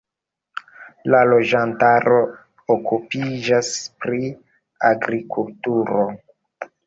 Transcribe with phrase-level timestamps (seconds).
[1.15, 2.15] La loĝantaro
[2.77, 3.69] okupiĝas
[4.05, 4.23] pri
[4.93, 6.09] agrikulturo.